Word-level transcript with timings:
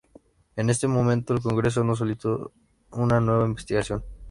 En 0.55 0.71
ese 0.71 0.87
momento, 0.87 1.31
el 1.31 1.41
Congreso 1.41 1.83
no 1.83 1.95
solicitó 1.95 2.51
una 2.89 3.19
nueva 3.21 3.45
investigación. 3.45 4.03